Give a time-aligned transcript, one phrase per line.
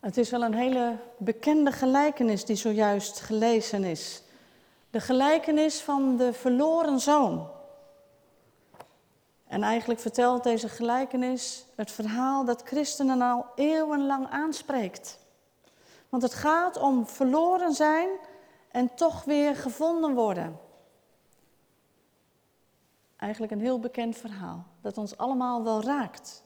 [0.00, 4.22] Het is wel een hele bekende gelijkenis die zojuist gelezen is.
[4.90, 7.50] De gelijkenis van de verloren zoon.
[9.46, 15.18] En eigenlijk vertelt deze gelijkenis het verhaal dat christenen al eeuwenlang aanspreekt.
[16.08, 18.08] Want het gaat om verloren zijn
[18.70, 20.60] en toch weer gevonden worden.
[23.16, 26.42] Eigenlijk een heel bekend verhaal dat ons allemaal wel raakt.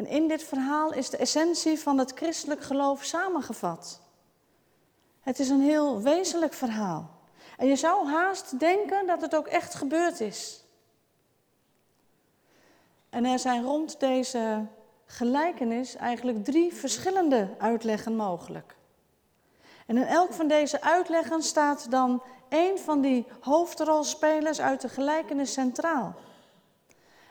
[0.00, 4.00] En in dit verhaal is de essentie van het christelijk geloof samengevat.
[5.20, 7.10] Het is een heel wezenlijk verhaal.
[7.56, 10.64] En je zou haast denken dat het ook echt gebeurd is.
[13.10, 14.66] En er zijn rond deze
[15.06, 18.76] gelijkenis eigenlijk drie verschillende uitleggen mogelijk.
[19.86, 25.52] En in elk van deze uitleggen staat dan één van die hoofdrolspelers uit de gelijkenis
[25.52, 26.14] centraal.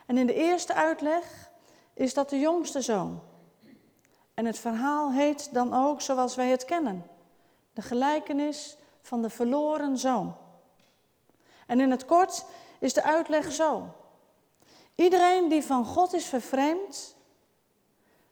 [0.06, 1.49] En in de eerste uitleg
[2.00, 3.20] is dat de jongste zoon.
[4.34, 7.06] En het verhaal heet dan ook zoals wij het kennen:
[7.72, 10.36] de gelijkenis van de verloren zoon.
[11.66, 12.44] En in het kort
[12.78, 13.94] is de uitleg zo.
[14.94, 17.16] Iedereen die van God is vervreemd,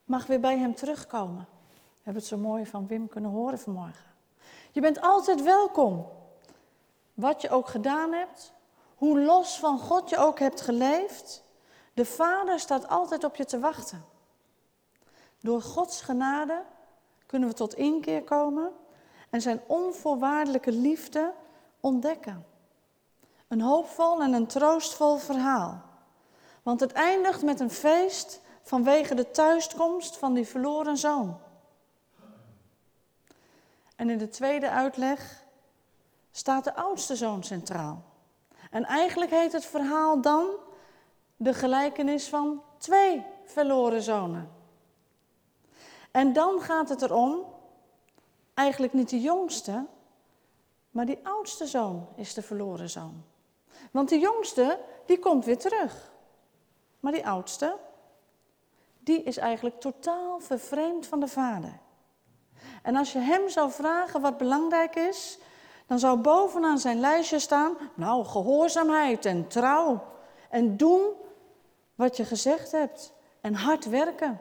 [0.05, 1.49] mag weer bij hem terugkomen.
[1.69, 4.05] We hebben het zo mooi van Wim kunnen horen vanmorgen.
[4.73, 6.07] Je bent altijd welkom.
[7.15, 8.53] Wat je ook gedaan hebt,
[8.95, 11.47] hoe los van God je ook hebt geleefd,
[11.99, 14.05] de Vader staat altijd op je te wachten.
[15.41, 16.65] Door Gods genade
[17.27, 18.73] kunnen we tot inkeer komen
[19.31, 21.35] en zijn onvoorwaardelijke liefde
[21.81, 22.47] ontdekken.
[23.49, 25.83] Een hoopvol en een troostvol verhaal.
[26.63, 31.41] Want het eindigt met een feest vanwege de thuiskomst van die verloren zoon.
[33.97, 35.45] En in de tweede uitleg
[36.31, 38.03] staat de oudste zoon centraal.
[38.71, 40.67] En eigenlijk heet het verhaal dan
[41.41, 44.51] de gelijkenis van twee verloren zonen.
[46.11, 47.45] En dan gaat het erom,
[48.55, 49.87] eigenlijk niet de jongste,
[50.91, 53.25] maar die oudste zoon is de verloren zoon.
[53.91, 56.13] Want de jongste, die komt weer terug.
[57.01, 57.77] Maar die oudste,
[58.99, 61.79] die is eigenlijk totaal vervreemd van de vader.
[62.83, 65.39] En als je hem zou vragen wat belangrijk is,
[65.87, 70.05] dan zou bovenaan zijn lijstje staan, nou, gehoorzaamheid en trouw.
[70.51, 71.13] En doen
[71.99, 74.41] wat je gezegd hebt en hard werken.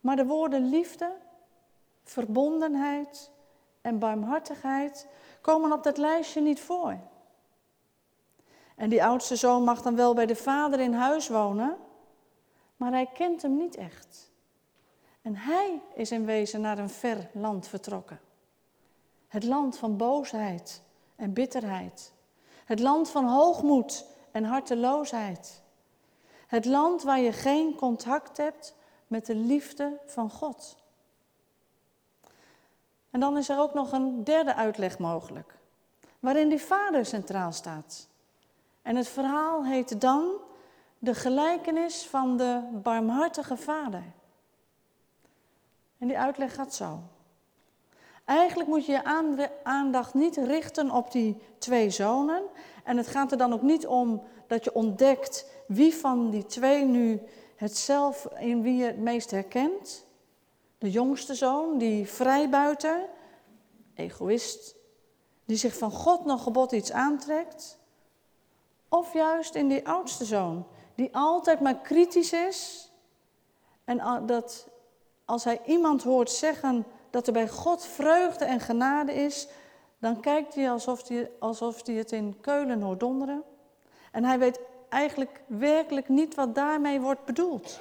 [0.00, 1.12] Maar de woorden liefde,
[2.04, 3.30] verbondenheid
[3.80, 5.06] en barmhartigheid
[5.40, 6.96] komen op dat lijstje niet voor.
[8.76, 11.76] En die oudste zoon mag dan wel bij de vader in huis wonen,
[12.76, 14.30] maar hij kent hem niet echt.
[15.22, 18.20] En hij is in wezen naar een ver land vertrokken.
[19.28, 20.82] Het land van boosheid
[21.16, 22.12] en bitterheid.
[22.64, 25.62] Het land van hoogmoed en harteloosheid.
[26.50, 28.74] Het land waar je geen contact hebt
[29.06, 30.76] met de liefde van God.
[33.10, 35.54] En dan is er ook nog een derde uitleg mogelijk,
[36.20, 38.08] waarin die vader centraal staat.
[38.82, 40.30] En het verhaal heet dan
[40.98, 44.04] de gelijkenis van de barmhartige vader.
[45.98, 46.98] En die uitleg gaat zo.
[48.24, 49.04] Eigenlijk moet je je
[49.62, 52.42] aandacht niet richten op die twee zonen.
[52.84, 56.84] En het gaat er dan ook niet om dat je ontdekt wie van die twee
[56.84, 57.20] nu
[57.56, 60.06] het zelf in wie je het meest herkent.
[60.78, 63.08] De jongste zoon, die vrijbuiter,
[63.94, 64.74] egoïst,
[65.44, 67.78] die zich van God nog gebod iets aantrekt.
[68.88, 72.90] Of juist in die oudste zoon, die altijd maar kritisch is.
[73.84, 74.68] En dat
[75.24, 79.48] als hij iemand hoort zeggen dat er bij God vreugde en genade is,
[79.98, 83.42] dan kijkt hij alsof hij, alsof hij het in Keulen hoort donderen.
[84.12, 87.80] En hij weet eigenlijk werkelijk niet wat daarmee wordt bedoeld.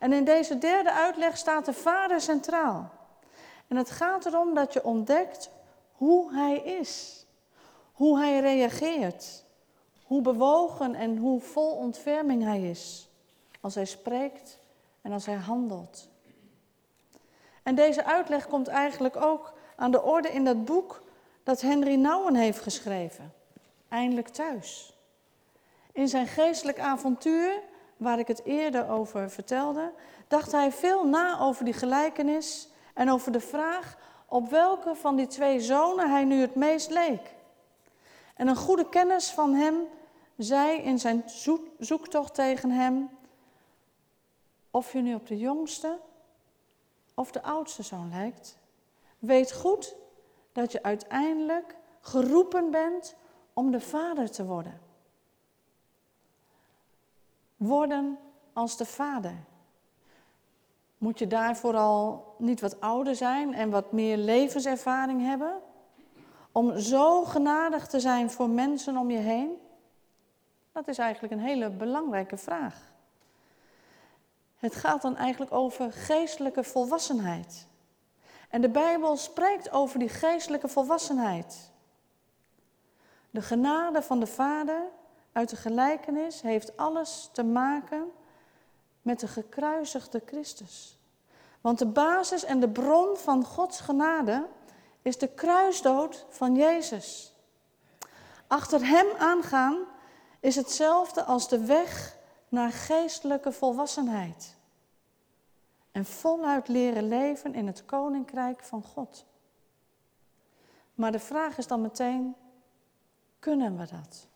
[0.00, 2.90] En in deze derde uitleg staat de Vader centraal.
[3.68, 5.50] En het gaat erom dat je ontdekt
[5.92, 7.24] hoe Hij is,
[7.92, 9.44] hoe Hij reageert,
[10.04, 13.08] hoe bewogen en hoe vol ontferming Hij is
[13.60, 14.58] als Hij spreekt
[15.02, 16.08] en als Hij handelt.
[17.62, 21.02] En deze uitleg komt eigenlijk ook aan de orde in dat boek
[21.42, 23.32] dat Henry Nouwen heeft geschreven,
[23.88, 24.95] Eindelijk thuis.
[25.96, 27.62] In zijn geestelijk avontuur,
[27.96, 29.92] waar ik het eerder over vertelde,
[30.28, 33.96] dacht hij veel na over die gelijkenis en over de vraag
[34.26, 37.34] op welke van die twee zonen hij nu het meest leek.
[38.34, 39.76] En een goede kennis van hem
[40.36, 41.24] zei in zijn
[41.78, 43.10] zoektocht tegen hem:
[44.70, 45.98] Of je nu op de jongste
[47.14, 48.58] of de oudste zoon lijkt,
[49.18, 49.94] weet goed
[50.52, 53.14] dat je uiteindelijk geroepen bent
[53.52, 54.85] om de vader te worden.
[57.56, 58.18] Worden
[58.52, 59.44] als de vader.
[60.98, 65.60] Moet je daarvoor al niet wat ouder zijn en wat meer levenservaring hebben?
[66.52, 69.58] Om zo genadig te zijn voor mensen om je heen?
[70.72, 72.92] Dat is eigenlijk een hele belangrijke vraag.
[74.56, 77.66] Het gaat dan eigenlijk over geestelijke volwassenheid.
[78.48, 81.70] En de Bijbel spreekt over die geestelijke volwassenheid.
[83.30, 84.82] De genade van de Vader
[85.36, 88.10] uit de gelijkenis heeft alles te maken
[89.02, 90.98] met de gekruisigde Christus.
[91.60, 94.46] Want de basis en de bron van Gods genade
[95.02, 97.34] is de kruisdood van Jezus.
[98.46, 99.84] Achter Hem aangaan
[100.40, 102.16] is hetzelfde als de weg
[102.48, 104.56] naar geestelijke volwassenheid.
[105.92, 109.26] En voluit leren leven in het koninkrijk van God.
[110.94, 112.36] Maar de vraag is dan meteen,
[113.38, 114.28] kunnen we dat?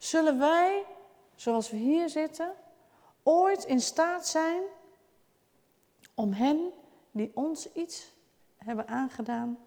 [0.00, 0.86] Zullen wij,
[1.34, 2.54] zoals we hier zitten,
[3.22, 4.62] ooit in staat zijn
[6.14, 6.72] om hen
[7.10, 8.12] die ons iets
[8.56, 9.58] hebben aangedaan,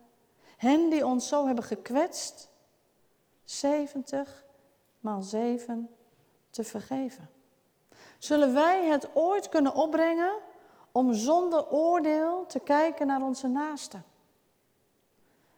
[0.57, 2.49] hen die ons zo hebben gekwetst,
[3.43, 4.45] 70
[4.99, 5.89] maal 7
[6.49, 7.29] te vergeven?
[8.17, 10.33] Zullen wij het ooit kunnen opbrengen
[10.91, 14.05] om zonder oordeel te kijken naar onze naasten?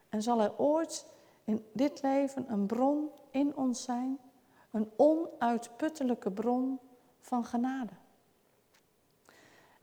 [0.10, 1.06] En zal er ooit
[1.44, 4.19] in dit leven een bron in ons zijn,
[4.75, 6.80] een onuitputtelijke bron
[7.19, 7.92] van genade?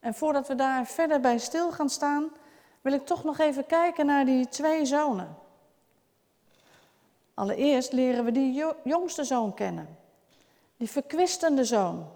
[0.00, 2.30] En voordat we daar verder bij stil gaan staan,
[2.80, 5.36] wil ik toch nog even kijken naar die twee zonen.
[7.34, 9.98] Allereerst leren we die jongste zoon kennen,
[10.76, 12.10] die verkwistende zoon.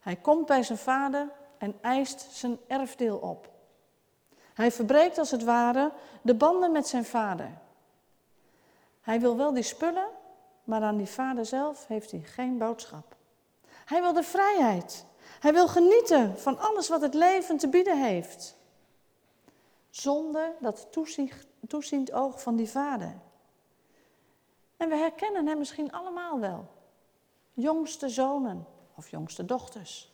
[0.00, 1.28] Hij komt bij zijn vader
[1.58, 3.50] en eist zijn erfdeel op.
[4.54, 5.92] Hij verbreekt als het ware
[6.22, 7.50] de banden met zijn vader.
[9.00, 10.08] Hij wil wel die spullen,
[10.66, 13.16] maar aan die vader zelf heeft hij geen boodschap.
[13.84, 15.04] Hij wil de vrijheid.
[15.40, 18.56] Hij wil genieten van alles wat het leven te bieden heeft.
[19.90, 20.88] Zonder dat
[21.68, 23.14] toeziend oog van die vader.
[24.76, 26.68] En we herkennen hem misschien allemaal wel.
[27.52, 30.12] Jongste zonen of jongste dochters.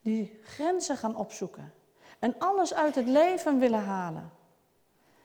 [0.00, 1.72] Die grenzen gaan opzoeken
[2.18, 4.32] en alles uit het leven willen halen.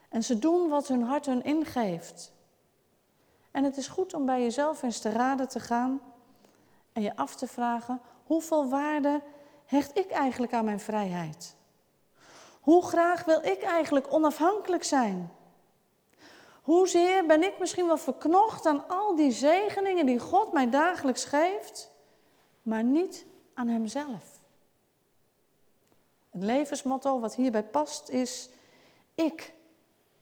[0.08, 2.32] En ze doen wat hun hart hun ingeeft.
[3.52, 6.00] En het is goed om bij jezelf eens te raden te gaan
[6.92, 9.22] en je af te vragen: hoeveel waarde
[9.64, 11.56] hecht ik eigenlijk aan mijn vrijheid?
[12.60, 15.32] Hoe graag wil ik eigenlijk onafhankelijk zijn?
[16.62, 21.90] Hoezeer ben ik misschien wel verknocht aan al die zegeningen die God mij dagelijks geeft,
[22.62, 24.40] maar niet aan Hemzelf?
[26.30, 28.48] Het levensmotto wat hierbij past is:
[29.14, 29.54] ik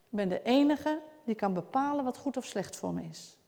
[0.09, 1.01] ben de enige
[1.31, 3.39] die kan bepalen wat goed of slecht voor me is.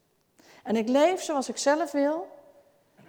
[0.62, 2.28] En ik leef zoals ik zelf wil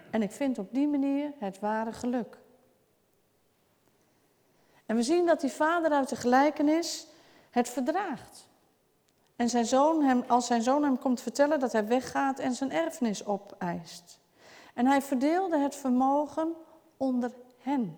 [0.09, 2.37] en ik vind op die manier het ware geluk.
[4.85, 7.07] En we zien dat die vader uit de gelijkenis
[7.49, 8.47] het verdraagt.
[9.35, 12.71] En zijn zoon hem, als zijn zoon hem komt vertellen dat hij weggaat en zijn
[12.71, 14.19] erfenis opeist.
[14.73, 16.53] En hij verdeelde het vermogen
[16.97, 17.97] onder hen,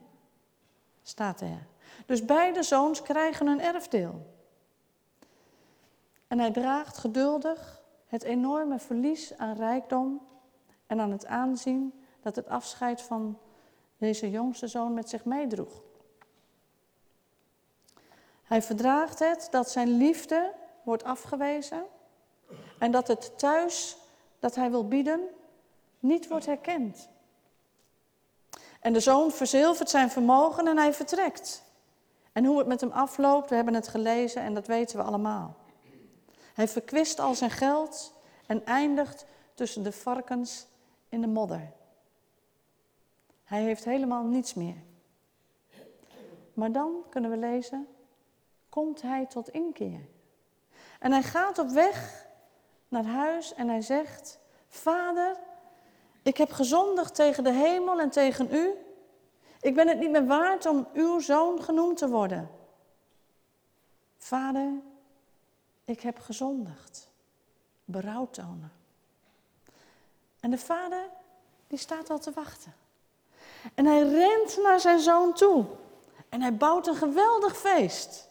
[1.03, 1.67] staat er.
[2.05, 4.34] Dus beide zoons krijgen een erfdeel.
[6.35, 10.27] En hij draagt geduldig het enorme verlies aan rijkdom
[10.87, 13.37] en aan het aanzien dat het afscheid van
[13.97, 15.81] deze jongste zoon met zich meedroeg.
[18.43, 21.83] Hij verdraagt het dat zijn liefde wordt afgewezen
[22.79, 23.97] en dat het thuis
[24.39, 25.21] dat hij wil bieden
[25.99, 27.09] niet wordt herkend.
[28.79, 31.63] En de zoon verzilvert zijn vermogen en hij vertrekt.
[32.31, 35.63] En hoe het met hem afloopt, we hebben het gelezen en dat weten we allemaal.
[36.55, 38.13] Hij verkwist al zijn geld
[38.45, 40.67] en eindigt tussen de varkens
[41.09, 41.71] in de modder.
[43.43, 44.83] Hij heeft helemaal niets meer.
[46.53, 47.87] Maar dan kunnen we lezen,
[48.69, 49.99] komt hij tot inkeer.
[50.99, 52.27] En hij gaat op weg
[52.87, 55.35] naar huis en hij zegt, Vader,
[56.21, 58.73] ik heb gezondigd tegen de hemel en tegen u.
[59.61, 62.49] Ik ben het niet meer waard om uw zoon genoemd te worden.
[64.17, 64.71] Vader,
[65.85, 67.07] ik heb gezondigd.
[67.85, 68.71] Berouw tonen.
[70.39, 71.09] En de vader,
[71.67, 72.73] die staat al te wachten.
[73.73, 75.65] En hij rent naar zijn zoon toe.
[76.29, 78.27] En hij bouwt een geweldig feest.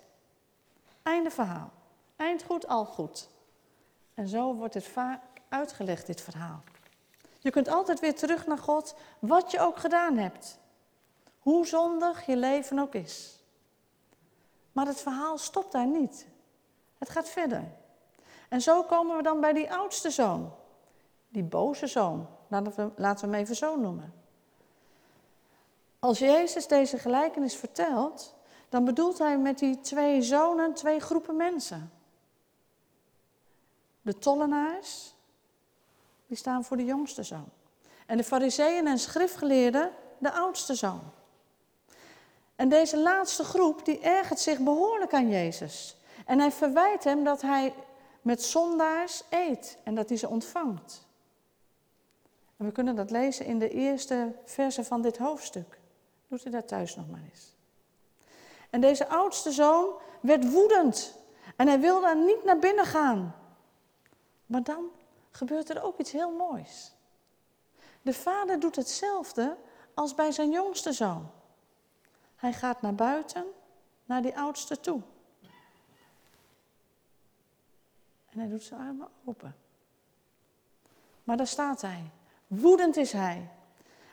[1.02, 1.70] Einde verhaal.
[2.16, 3.28] Eind goed, al goed.
[4.14, 6.62] En zo wordt het vaak uitgelegd, dit verhaal.
[7.40, 10.58] Je kunt altijd weer terug naar God, wat je ook gedaan hebt.
[11.38, 13.38] Hoe zondig je leven ook is.
[14.72, 16.26] Maar het verhaal stopt daar niet.
[16.98, 17.64] Het gaat verder.
[18.48, 20.52] En zo komen we dan bij die oudste zoon.
[21.28, 22.28] Die boze zoon.
[22.48, 24.14] Laten we, hem even zo noemen.
[25.98, 28.34] Als Jezus deze gelijkenis vertelt,
[28.68, 31.92] dan bedoelt hij met die twee zonen twee groepen mensen.
[34.02, 35.14] De tollenaars,
[36.26, 37.48] die staan voor de jongste zoon.
[38.06, 41.02] En de fariseeën en schriftgeleerden, de oudste zoon.
[42.56, 45.96] En deze laatste groep, die ergert zich behoorlijk aan Jezus.
[46.24, 47.74] En hij verwijt hem dat hij
[48.22, 51.06] met zondaars eet en dat hij ze ontvangt.
[52.56, 55.78] En we kunnen dat lezen in de eerste verse van dit hoofdstuk.
[56.28, 57.54] Doet u dat thuis nog maar eens.
[58.70, 61.18] En deze oudste zoon werd woedend
[61.56, 63.34] en hij wilde niet naar binnen gaan.
[64.46, 64.90] Maar dan
[65.30, 66.92] gebeurt er ook iets heel moois.
[68.02, 69.56] De vader doet hetzelfde
[69.94, 71.30] als bij zijn jongste zoon.
[72.36, 73.44] Hij gaat naar buiten,
[74.04, 75.00] naar die oudste toe.
[78.34, 79.56] En hij doet zijn armen open.
[81.24, 82.10] Maar daar staat hij.
[82.46, 83.48] Woedend is hij.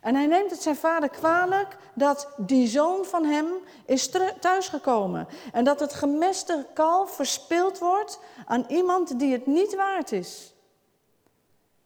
[0.02, 3.48] En hij neemt het zijn vader kwalijk dat die zoon van hem
[3.86, 5.28] is thuisgekomen.
[5.52, 10.54] En dat het gemeste kalf verspild wordt aan iemand die het niet waard is.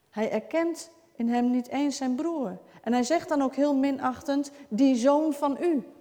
[0.10, 2.58] Hij erkent in hem niet eens zijn broer.
[2.82, 5.95] En hij zegt dan ook heel minachtend, die zoon van u.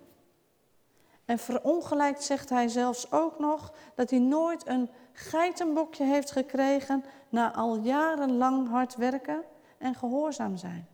[1.25, 7.55] En verongelijkt zegt hij zelfs ook nog dat hij nooit een geitenbokje heeft gekregen na
[7.55, 9.45] al jarenlang hard werken
[9.79, 10.89] en gehoorzaam zijn.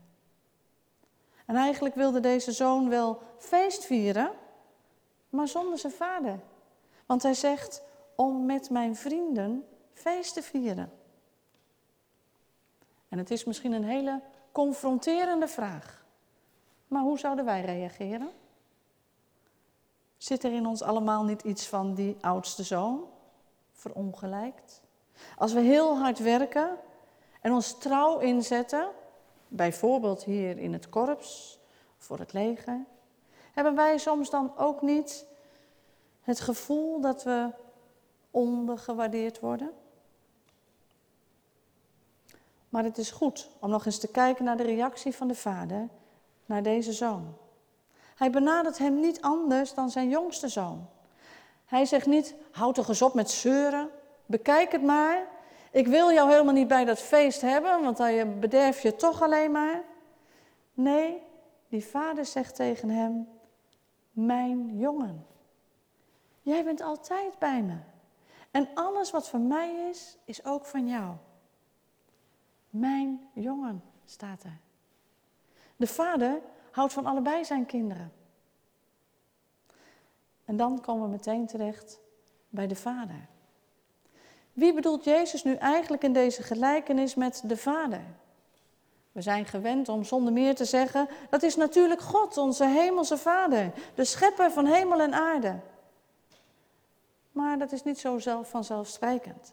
[1.46, 4.30] En eigenlijk wilde deze zoon wel feest vieren,
[5.28, 6.38] maar zonder zijn vader.
[7.06, 7.82] Want hij zegt
[8.14, 10.92] om met mijn vrienden feest te vieren.
[13.08, 14.20] En het is misschien een hele
[14.52, 16.04] confronterende vraag.
[16.88, 18.30] Maar hoe zouden wij reageren?
[20.20, 23.04] Zit er in ons allemaal niet iets van die oudste zoon,
[23.72, 24.82] verongelijkt?
[25.36, 26.76] Als we heel hard werken
[27.40, 28.88] en ons trouw inzetten,
[29.48, 31.58] bijvoorbeeld hier in het korps,
[31.96, 32.84] voor het leger,
[33.52, 35.26] hebben wij soms dan ook niet
[36.20, 37.50] het gevoel dat we
[38.30, 39.70] ondergewaardeerd worden?
[42.68, 45.88] Maar het is goed om nog eens te kijken naar de reactie van de vader
[46.46, 47.34] naar deze zoon.
[48.20, 50.88] Hij benadert hem niet anders dan zijn jongste zoon.
[51.66, 53.90] Hij zegt niet, houd toch eens op met zeuren,
[54.26, 55.26] bekijk het maar.
[55.70, 59.50] Ik wil jou helemaal niet bij dat feest hebben, want dan bederf je toch alleen
[59.50, 59.82] maar.
[60.74, 61.22] Nee,
[61.68, 63.28] die vader zegt tegen hem,
[64.12, 65.26] mijn jongen,
[66.42, 67.76] jij bent altijd bij me.
[68.50, 71.14] En alles wat van mij is, is ook van jou.
[72.70, 74.58] Mijn jongen staat er.
[75.76, 78.12] De vader houdt van allebei zijn kinderen.
[80.44, 82.00] En dan komen we meteen terecht
[82.48, 83.28] bij de vader.
[84.52, 88.02] Wie bedoelt Jezus nu eigenlijk in deze gelijkenis met de vader?
[89.12, 93.72] We zijn gewend om zonder meer te zeggen, dat is natuurlijk God, onze hemelse vader,
[93.94, 95.58] de schepper van hemel en aarde.
[97.32, 99.52] Maar dat is niet zo zelf vanzelfsprekend.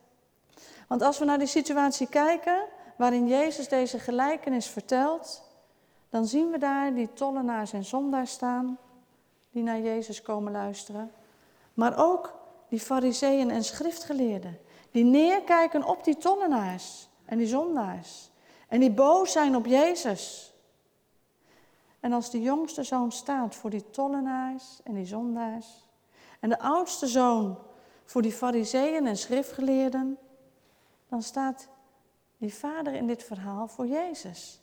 [0.87, 5.43] Want als we naar die situatie kijken waarin Jezus deze gelijkenis vertelt,
[6.09, 8.77] dan zien we daar die tollenaars en zondaars staan
[9.51, 11.11] die naar Jezus komen luisteren.
[11.73, 12.33] Maar ook
[12.69, 14.59] die fariseeën en schriftgeleerden,
[14.91, 18.29] die neerkijken op die tollenaars en die zondaars.
[18.67, 20.53] En die boos zijn op Jezus.
[21.99, 25.87] En als de jongste zoon staat voor die tollenaars en die zondaars,
[26.39, 27.57] en de oudste zoon
[28.05, 30.17] voor die fariseeën en schriftgeleerden,
[31.09, 31.67] dan staat
[32.37, 34.61] die vader in dit verhaal voor Jezus.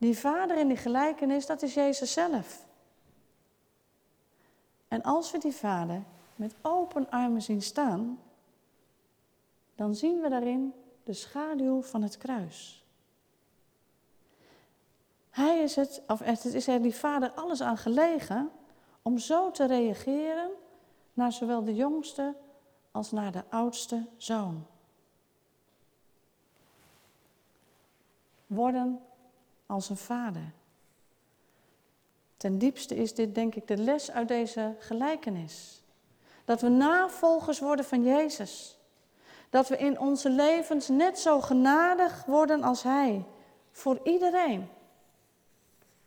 [0.00, 2.66] Die vader in die gelijkenis, dat is Jezus zelf.
[4.88, 6.02] En als we die vader
[6.36, 8.20] met open armen zien staan,
[9.74, 12.84] dan zien we daarin de schaduw van het kruis.
[15.30, 18.50] Hij is het, of het is er die vader alles aan gelegen
[19.02, 20.50] om zo te reageren
[21.12, 22.34] naar zowel de jongste
[22.90, 24.66] als naar de oudste zoon.
[28.46, 29.00] Worden
[29.70, 30.52] als een vader.
[32.36, 35.82] Ten diepste is dit denk ik de les uit deze gelijkenis.
[36.44, 38.78] Dat we navolgers worden van Jezus.
[39.50, 43.24] Dat we in onze levens net zo genadig worden als Hij.
[43.70, 44.68] Voor iedereen.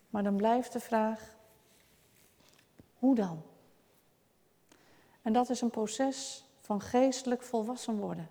[0.09, 1.35] Maar dan blijft de vraag,
[2.99, 3.41] hoe dan?
[5.21, 8.29] En dat is een proces van geestelijk volwassen worden.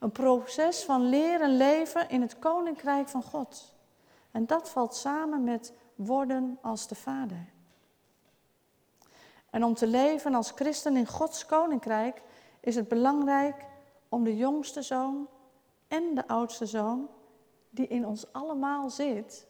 [0.00, 3.76] Een proces van leren leven in het koninkrijk van God.
[4.30, 7.46] En dat valt samen met worden als de Vader.
[9.50, 12.22] En om te leven als christen in Gods koninkrijk
[12.60, 13.64] is het belangrijk
[14.08, 15.28] om de jongste zoon
[15.88, 17.08] en de oudste zoon,
[17.70, 19.46] die in ons allemaal zit,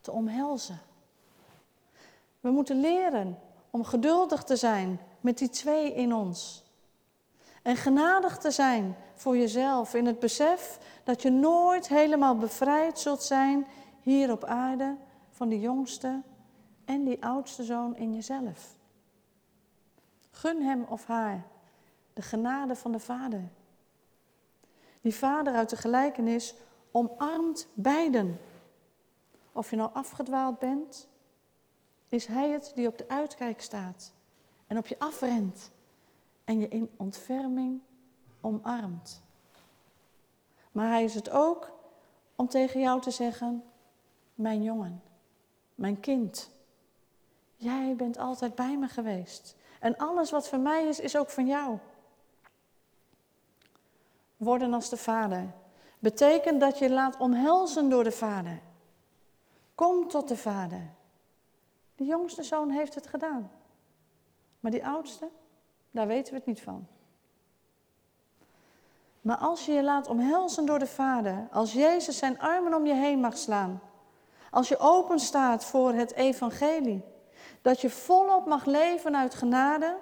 [0.00, 0.80] te omhelzen.
[2.40, 3.38] We moeten leren
[3.70, 6.64] om geduldig te zijn met die twee in ons.
[7.62, 13.22] En genadig te zijn voor jezelf in het besef dat je nooit helemaal bevrijd zult
[13.22, 13.66] zijn
[14.02, 14.96] hier op aarde
[15.30, 16.22] van die jongste
[16.84, 18.78] en die oudste zoon in jezelf.
[20.30, 21.46] Gun hem of haar
[22.12, 23.48] de genade van de Vader.
[25.00, 26.54] Die Vader uit de gelijkenis
[26.90, 28.40] omarmt beiden.
[29.52, 31.08] Of je nou afgedwaald bent,
[32.08, 34.12] is Hij het die op de uitkijk staat
[34.66, 35.70] en op je afrent
[36.44, 37.80] en je in ontferming
[38.40, 39.22] omarmt.
[40.72, 41.72] Maar Hij is het ook
[42.36, 43.64] om tegen jou te zeggen,
[44.40, 45.02] mijn jongen,
[45.74, 46.50] mijn kind,
[47.56, 49.56] jij bent altijd bij me geweest.
[49.80, 51.78] En alles wat van mij is, is ook van jou.
[54.36, 55.52] Worden als de Vader
[55.98, 58.60] betekent dat je laat omhelzen door de Vader.
[59.74, 60.90] Kom tot de Vader.
[61.94, 63.50] De jongste zoon heeft het gedaan.
[64.60, 65.28] Maar die oudste,
[65.90, 66.86] daar weten we het niet van.
[69.20, 72.94] Maar als je je laat omhelzen door de Vader, als Jezus zijn armen om je
[72.94, 73.80] heen mag slaan,
[74.50, 77.02] als je open staat voor het evangelie,
[77.62, 79.96] dat je volop mag leven uit genade,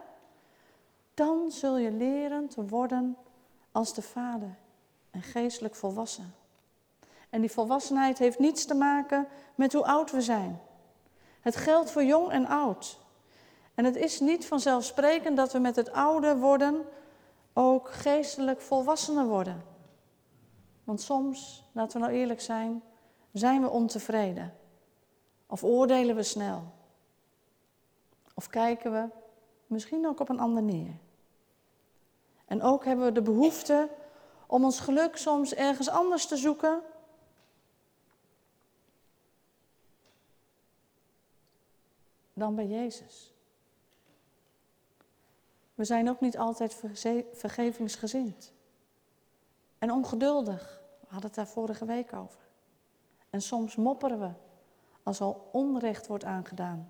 [1.15, 3.17] dan zul je leren te worden
[3.73, 4.57] als de Vader
[5.11, 6.35] en geestelijk volwassen.
[7.31, 10.61] En die volwassenheid heeft niets te maken met hoe oud we zijn.
[11.41, 12.99] Het geldt voor jong en oud.
[13.75, 16.85] En het is niet vanzelfsprekend dat we met het ouder worden
[17.53, 19.65] ook geestelijk volwassener worden.
[20.85, 22.83] Want soms, laten we nou eerlijk zijn,
[23.39, 24.55] zijn we ontevreden.
[25.47, 26.73] Of oordelen we snel.
[28.35, 29.09] Of kijken we
[29.67, 30.95] misschien ook op een ander neer.
[32.45, 33.89] En ook hebben we de behoefte
[34.47, 36.83] om ons geluk soms ergens anders te zoeken.
[42.33, 43.33] Dan bij Jezus.
[45.75, 46.83] We zijn ook niet altijd
[47.33, 48.53] vergevingsgezind.
[49.79, 50.81] En ongeduldig.
[51.01, 52.48] We hadden het daar vorige week over.
[53.31, 54.31] En soms mopperen we
[55.03, 56.89] als al onrecht wordt aangedaan.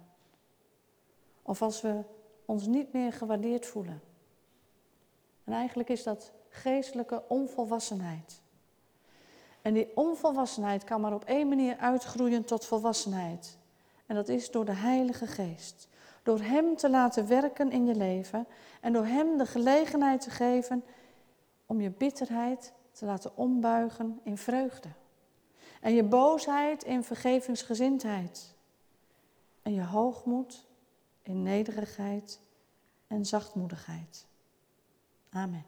[1.42, 2.03] Of als we
[2.44, 4.03] ons niet meer gewaardeerd voelen.
[5.44, 8.40] En eigenlijk is dat geestelijke onvolwassenheid.
[9.62, 13.59] En die onvolwassenheid kan maar op één manier uitgroeien tot volwassenheid.
[14.07, 15.88] En dat is door de Heilige Geest.
[16.22, 18.46] Door Hem te laten werken in je leven
[18.81, 20.85] en door Hem de gelegenheid te geven
[21.66, 24.88] om je bitterheid te laten ombuigen in vreugde.
[25.81, 28.55] En je boosheid in vergevingsgezindheid.
[29.62, 30.67] En je hoogmoed
[31.23, 32.41] in nederigheid
[33.07, 34.27] en zachtmoedigheid.
[35.31, 35.64] Amen.